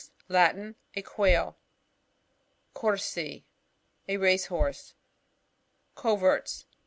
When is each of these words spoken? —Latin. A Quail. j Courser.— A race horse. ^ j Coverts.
—Latin. 0.37 0.77
A 0.95 1.03
Quail. 1.03 1.59
j 1.61 2.69
Courser.— 2.73 3.43
A 4.13 4.17
race 4.17 4.47
horse. 4.47 4.87
^ 4.87 4.87
j 4.89 4.93
Coverts. 5.93 6.65